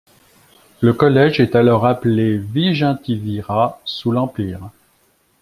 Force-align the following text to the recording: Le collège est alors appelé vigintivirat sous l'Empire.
Le 0.79 0.93
collège 0.93 1.39
est 1.39 1.53
alors 1.55 1.85
appelé 1.85 2.35
vigintivirat 2.35 3.79
sous 3.85 4.09
l'Empire. 4.11 4.71